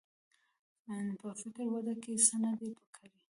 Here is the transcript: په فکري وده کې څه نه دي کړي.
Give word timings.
په 1.19 1.27
فکري 1.39 1.65
وده 1.73 1.93
کې 2.03 2.13
څه 2.27 2.35
نه 2.43 2.51
دي 2.59 2.71
کړي. 2.95 3.15